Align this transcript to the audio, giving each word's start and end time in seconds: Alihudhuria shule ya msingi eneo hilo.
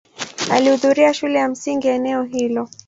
Alihudhuria 0.51 1.13
shule 1.13 1.39
ya 1.39 1.47
msingi 1.47 1.87
eneo 1.87 2.23
hilo. 2.23 2.69